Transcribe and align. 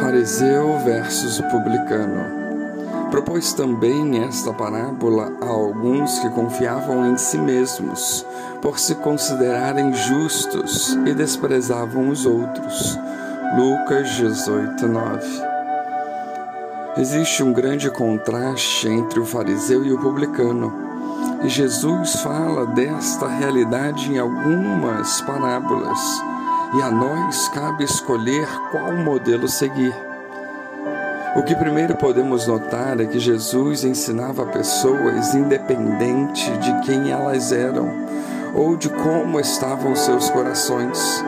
Fariseu 0.00 0.78
versus 0.84 1.40
publicano. 1.50 2.24
Propôs 3.10 3.52
também 3.52 4.22
esta 4.24 4.52
parábola 4.52 5.32
a 5.40 5.46
alguns 5.46 6.18
que 6.18 6.28
confiavam 6.30 7.10
em 7.10 7.16
si 7.16 7.38
mesmos, 7.38 8.24
por 8.62 8.78
se 8.78 8.94
considerarem 8.96 9.92
justos 9.92 10.96
e 11.06 11.14
desprezavam 11.14 12.10
os 12.10 12.26
outros. 12.26 12.98
Lucas 13.56 14.10
18, 14.10 14.86
9. 14.86 15.42
Existe 16.98 17.42
um 17.42 17.52
grande 17.52 17.90
contraste 17.90 18.88
entre 18.88 19.20
o 19.20 19.24
fariseu 19.24 19.84
e 19.84 19.92
o 19.92 19.98
publicano, 19.98 20.72
e 21.42 21.48
Jesus 21.48 22.16
fala 22.16 22.66
desta 22.66 23.26
realidade 23.26 24.12
em 24.12 24.18
algumas 24.18 25.20
parábolas, 25.22 25.98
e 26.74 26.82
a 26.82 26.90
nós 26.90 27.48
cabe 27.48 27.84
escolher 27.84 28.46
qual 28.70 28.92
modelo 28.92 29.48
seguir. 29.48 29.94
O 31.36 31.42
que 31.42 31.54
primeiro 31.54 31.94
podemos 31.96 32.46
notar 32.46 33.00
é 33.00 33.06
que 33.06 33.18
Jesus 33.18 33.84
ensinava 33.84 34.44
pessoas 34.46 35.34
independente 35.34 36.50
de 36.58 36.80
quem 36.80 37.10
elas 37.10 37.52
eram 37.52 37.90
ou 38.54 38.76
de 38.76 38.88
como 38.88 39.38
estavam 39.38 39.94
seus 39.94 40.30
corações, 40.30 41.22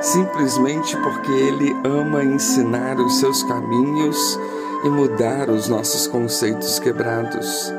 simplesmente 0.00 0.96
porque 0.96 1.30
Ele 1.30 1.76
ama 1.84 2.24
ensinar 2.24 2.98
os 2.98 3.20
seus 3.20 3.42
caminhos 3.44 4.38
e 4.84 4.88
mudar 4.88 5.48
os 5.48 5.68
nossos 5.68 6.06
conceitos 6.06 6.78
quebrados. 6.78 7.72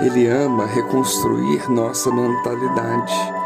Ele 0.00 0.26
ama 0.26 0.66
reconstruir 0.66 1.70
nossa 1.70 2.10
mentalidade. 2.10 3.39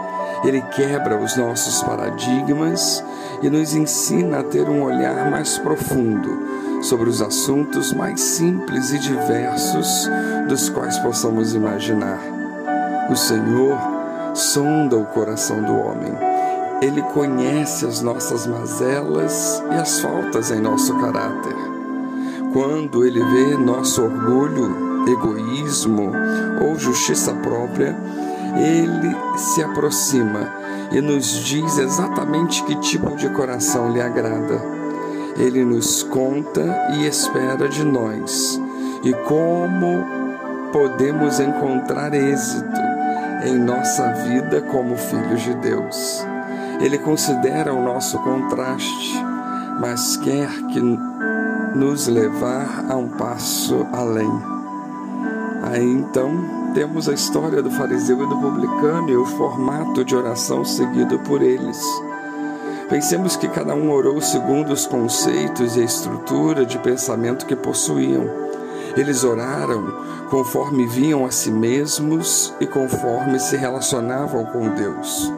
Ele 0.44 0.60
quebra 0.60 1.16
os 1.18 1.36
nossos 1.36 1.82
paradigmas 1.82 3.02
e 3.42 3.48
nos 3.48 3.74
ensina 3.74 4.40
a 4.40 4.42
ter 4.44 4.68
um 4.68 4.82
olhar 4.82 5.30
mais 5.30 5.58
profundo 5.58 6.82
sobre 6.82 7.08
os 7.08 7.22
assuntos 7.22 7.92
mais 7.92 8.20
simples 8.20 8.92
e 8.92 8.98
diversos 8.98 10.08
dos 10.48 10.68
quais 10.68 10.98
possamos 10.98 11.54
imaginar. 11.54 12.18
O 13.10 13.16
Senhor 13.16 13.78
sonda 14.34 14.96
o 14.96 15.06
coração 15.06 15.62
do 15.62 15.74
homem. 15.74 16.12
Ele 16.82 17.00
conhece 17.00 17.86
as 17.86 18.02
nossas 18.02 18.46
mazelas 18.46 19.62
e 19.70 19.74
as 19.74 20.00
faltas 20.00 20.50
em 20.50 20.60
nosso 20.60 20.94
caráter. 20.98 21.54
Quando 22.52 23.04
ele 23.04 23.24
vê 23.24 23.56
nosso 23.56 24.02
orgulho, 24.02 25.06
egoísmo 25.08 26.12
ou 26.60 26.78
justiça 26.78 27.32
própria, 27.34 27.96
ele 28.56 29.16
se 29.36 29.62
aproxima 29.62 30.48
e 30.92 31.00
nos 31.00 31.26
diz 31.44 31.78
exatamente 31.78 32.62
que 32.64 32.76
tipo 32.76 33.16
de 33.16 33.28
coração 33.30 33.90
lhe 33.90 34.00
agrada. 34.00 34.60
Ele 35.36 35.64
nos 35.64 36.02
conta 36.02 36.62
e 36.94 37.06
espera 37.06 37.68
de 37.68 37.84
nós 37.84 38.60
e 39.02 39.12
como 39.26 40.04
podemos 40.72 41.40
encontrar 41.40 42.14
êxito 42.14 42.80
em 43.44 43.58
nossa 43.58 44.12
vida 44.12 44.62
como 44.62 44.96
filhos 44.96 45.42
de 45.42 45.54
Deus. 45.54 46.24
Ele 46.80 46.98
considera 46.98 47.74
o 47.74 47.82
nosso 47.82 48.18
contraste, 48.20 49.22
mas 49.80 50.16
quer 50.16 50.48
que 50.68 50.80
nos 51.74 52.06
levar 52.06 52.86
a 52.88 52.96
um 52.96 53.08
passo 53.08 53.86
além. 53.92 54.30
Aí 55.62 55.84
então 55.84 56.63
temos 56.74 57.08
a 57.08 57.14
história 57.14 57.62
do 57.62 57.70
fariseu 57.70 58.20
e 58.22 58.28
do 58.28 58.36
publicano 58.36 59.08
e 59.08 59.16
o 59.16 59.24
formato 59.24 60.04
de 60.04 60.14
oração 60.14 60.64
seguido 60.64 61.20
por 61.20 61.40
eles. 61.40 61.80
Pensemos 62.88 63.36
que 63.36 63.48
cada 63.48 63.74
um 63.74 63.90
orou 63.90 64.20
segundo 64.20 64.72
os 64.72 64.84
conceitos 64.84 65.76
e 65.76 65.80
a 65.80 65.84
estrutura 65.84 66.66
de 66.66 66.76
pensamento 66.78 67.46
que 67.46 67.54
possuíam. 67.54 68.28
Eles 68.96 69.22
oraram 69.22 69.94
conforme 70.28 70.86
viam 70.86 71.24
a 71.24 71.30
si 71.30 71.50
mesmos 71.50 72.52
e 72.60 72.66
conforme 72.66 73.38
se 73.38 73.56
relacionavam 73.56 74.44
com 74.46 74.68
Deus. 74.74 75.32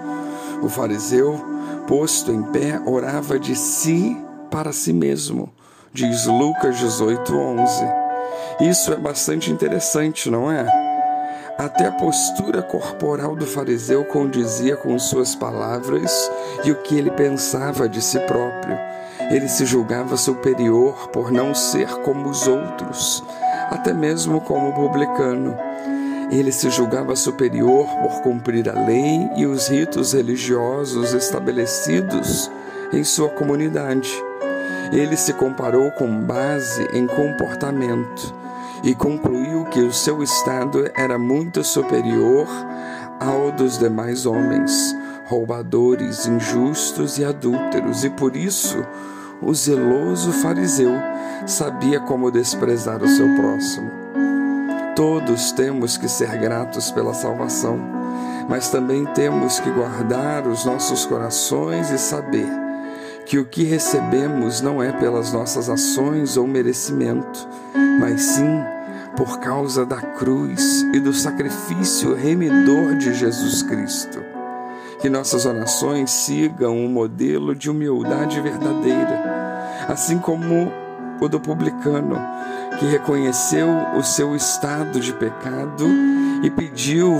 O 0.63 0.69
fariseu, 0.69 1.39
posto 1.87 2.33
em 2.33 2.43
pé, 2.43 2.81
orava 2.85 3.39
de 3.39 3.55
si 3.55 4.17
para 4.51 4.73
si 4.73 4.93
mesmo, 4.93 5.53
diz 5.93 6.27
Lucas 6.27 6.79
18, 6.79 7.37
11. 7.37 7.85
Isso 8.61 8.93
é 8.93 8.97
bastante 8.97 9.53
interessante, 9.53 10.31
não 10.31 10.51
é? 10.51 10.86
Até 11.59 11.87
a 11.87 11.93
postura 11.93 12.63
corporal 12.63 13.35
do 13.35 13.47
fariseu 13.47 14.05
condizia 14.05 14.77
com 14.77 14.99
suas 14.99 15.35
palavras 15.35 16.31
e 16.63 16.71
o 16.71 16.83
que 16.83 16.99
ele 16.99 17.11
pensava 17.11 17.89
de 17.89 18.03
si 18.03 18.19
próprio. 18.21 18.77
Ele 19.31 19.49
se 19.49 19.65
julgava 19.65 20.19
superior 20.19 21.09
por 21.09 21.33
não 21.33 21.55
ser 21.55 21.89
como 22.03 22.29
os 22.29 22.47
outros, 22.47 23.25
até 23.71 23.95
mesmo 23.95 24.39
como 24.43 24.75
publicano. 24.75 25.57
Ele 26.31 26.53
se 26.53 26.69
julgava 26.69 27.17
superior 27.17 27.87
por 28.03 28.21
cumprir 28.21 28.69
a 28.69 28.75
lei 28.75 29.31
e 29.37 29.47
os 29.47 29.69
ritos 29.69 30.13
religiosos 30.13 31.15
estabelecidos 31.15 32.51
em 32.93 33.03
sua 33.03 33.31
comunidade. 33.31 34.13
Ele 34.93 35.17
se 35.17 35.33
comparou 35.33 35.91
com 35.93 36.21
base 36.21 36.87
em 36.93 37.07
comportamento 37.07 38.46
e 38.83 38.95
concluiu 38.95 39.65
que 39.67 39.81
o 39.81 39.93
seu 39.93 40.23
estado 40.23 40.91
era 40.95 41.19
muito 41.19 41.65
superior 41.65 42.47
ao 43.21 43.51
dos 43.53 43.79
demais 43.79 44.27
homens, 44.27 44.95
roubadores, 45.27 46.27
injustos 46.27 47.19
e 47.19 47.25
adúlteros, 47.25 48.05
e 48.05 48.11
por 48.11 48.37
isso 48.37 48.85
o 49.41 49.53
zeloso 49.55 50.33
fariseu 50.33 50.93
sabia 51.47 52.01
como 52.01 52.31
desprezar 52.31 53.03
o 53.03 53.09
seu 53.09 53.35
próximo. 53.37 53.91
Todos 54.95 55.53
temos 55.53 55.97
que 55.97 56.09
ser 56.09 56.39
gratos 56.39 56.91
pela 56.91 57.13
salvação, 57.13 57.79
mas 58.49 58.71
também 58.71 59.05
temos 59.07 59.61
que 59.61 59.71
guardar 59.71 60.47
os 60.47 60.65
nossos 60.65 61.05
corações 61.05 61.91
e 61.91 61.99
saber 61.99 62.66
que 63.27 63.39
o 63.39 63.45
que 63.45 63.65
recebemos 63.65 64.61
não 64.61 64.81
é 64.81 64.93
pelas 64.93 65.33
nossas 65.33 65.69
ações 65.69 66.37
ou 66.37 66.47
merecimento, 66.47 67.49
mas 67.99 68.23
sim 68.23 68.63
por 69.17 69.41
causa 69.41 69.85
da 69.85 69.97
cruz 69.97 70.83
e 70.95 71.01
do 71.01 71.13
sacrifício 71.13 72.15
remidor 72.15 72.95
de 72.97 73.13
Jesus 73.13 73.63
Cristo. 73.65 74.23
Que 75.01 75.11
nossas 75.11 75.45
orações 75.45 76.11
sigam 76.11 76.77
um 76.77 76.89
modelo 76.89 77.55
de 77.55 77.69
humildade 77.69 78.41
verdadeira, 78.41 79.25
assim 79.89 80.19
como 80.19 80.73
o 81.21 81.29
do 81.29 81.41
publicano, 81.41 82.17
que 82.79 82.87
reconheceu 82.87 83.69
o 83.97 84.05
seu 84.05 84.37
estado 84.37 85.01
de 85.01 85.13
pecado 85.13 85.89
e 86.45 86.51
pediu 86.51 87.13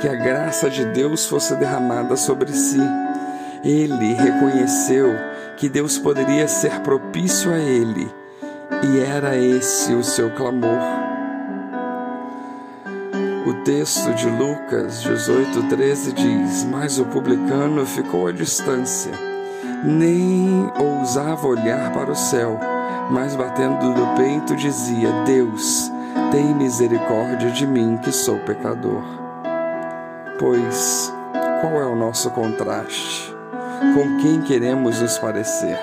que 0.00 0.08
a 0.08 0.14
graça 0.14 0.70
de 0.70 0.86
Deus 0.86 1.26
fosse 1.26 1.54
derramada 1.56 2.16
sobre 2.16 2.50
si. 2.52 2.80
Ele 3.62 4.14
reconheceu 4.14 5.29
que 5.60 5.68
Deus 5.68 5.98
poderia 5.98 6.48
ser 6.48 6.80
propício 6.80 7.52
a 7.52 7.58
ele, 7.58 8.10
e 8.82 8.98
era 8.98 9.36
esse 9.36 9.92
o 9.92 10.02
seu 10.02 10.30
clamor. 10.30 10.80
O 13.46 13.52
texto 13.62 14.10
de 14.14 14.26
Lucas 14.26 15.04
18,13 15.04 16.14
diz: 16.14 16.64
Mas 16.64 16.98
o 16.98 17.04
publicano 17.04 17.84
ficou 17.84 18.26
à 18.26 18.32
distância, 18.32 19.12
nem 19.84 20.72
ousava 20.78 21.46
olhar 21.46 21.92
para 21.92 22.10
o 22.10 22.16
céu, 22.16 22.58
mas 23.10 23.36
batendo 23.36 23.92
do 23.92 24.16
peito 24.16 24.56
dizia: 24.56 25.12
Deus, 25.26 25.92
tem 26.32 26.54
misericórdia 26.54 27.50
de 27.50 27.66
mim, 27.66 27.98
que 27.98 28.10
sou 28.10 28.38
pecador. 28.38 29.04
Pois, 30.38 31.12
qual 31.60 31.74
é 31.74 31.84
o 31.84 31.94
nosso 31.94 32.30
contraste? 32.30 33.39
Com 33.94 34.18
quem 34.18 34.40
queremos 34.42 35.00
nos 35.00 35.18
parecer. 35.18 35.78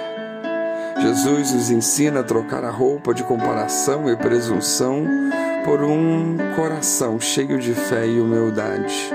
Jesus 1.01 1.53
nos 1.53 1.69
ensina 1.69 2.21
a 2.21 2.23
trocar 2.23 2.63
a 2.63 2.71
roupa 2.71 3.13
de 3.13 3.23
comparação 3.23 4.09
e 4.09 4.15
presunção 4.15 5.05
por 5.63 5.83
um 5.83 6.37
coração 6.55 7.19
cheio 7.19 7.59
de 7.59 7.73
fé 7.73 8.07
e 8.07 8.19
humildade. 8.19 9.13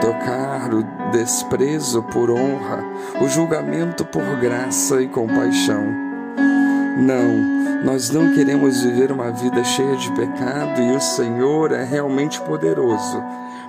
Tocar 0.00 0.74
o 0.74 0.82
desprezo 1.12 2.02
por 2.02 2.30
honra, 2.30 2.84
o 3.20 3.28
julgamento 3.28 4.04
por 4.04 4.24
graça 4.40 5.00
e 5.00 5.08
compaixão. 5.08 6.13
Não, 6.96 7.82
nós 7.84 8.10
não 8.10 8.32
queremos 8.32 8.82
viver 8.82 9.10
uma 9.10 9.32
vida 9.32 9.64
cheia 9.64 9.96
de 9.96 10.12
pecado 10.12 10.80
e 10.80 10.94
o 10.94 11.00
Senhor 11.00 11.72
é 11.72 11.82
realmente 11.82 12.40
poderoso 12.42 13.20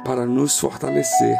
para 0.03 0.27
nos 0.27 0.59
fortalecer 0.59 1.35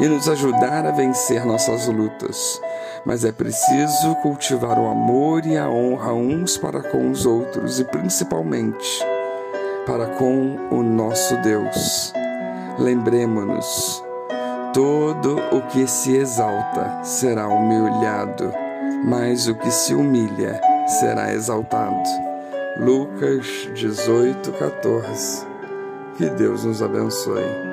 e 0.00 0.08
nos 0.08 0.30
ajudar 0.30 0.86
a 0.86 0.92
vencer 0.92 1.44
nossas 1.44 1.88
lutas. 1.88 2.60
Mas 3.04 3.22
é 3.22 3.32
preciso 3.32 4.14
cultivar 4.22 4.78
o 4.78 4.88
amor 4.88 5.44
e 5.46 5.58
a 5.58 5.68
honra 5.68 6.14
uns 6.14 6.56
para 6.56 6.82
com 6.82 7.10
os 7.10 7.26
outros 7.26 7.78
e 7.78 7.84
principalmente 7.84 9.04
para 9.86 10.06
com 10.06 10.56
o 10.70 10.82
nosso 10.82 11.36
Deus. 11.42 12.14
Lembremos-nos: 12.78 14.02
todo 14.72 15.38
o 15.52 15.60
que 15.68 15.86
se 15.86 16.16
exalta 16.16 17.04
será 17.04 17.46
humilhado, 17.46 18.52
mas 19.04 19.46
o 19.46 19.54
que 19.54 19.70
se 19.70 19.94
humilha 19.94 20.60
será 20.86 21.32
exaltado. 21.34 22.08
Lucas 22.78 23.46
18, 23.74 24.52
14. 24.52 25.46
Que 26.16 26.30
Deus 26.30 26.64
nos 26.64 26.82
abençoe. 26.82 27.65